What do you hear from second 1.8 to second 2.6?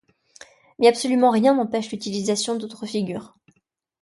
l'utilisation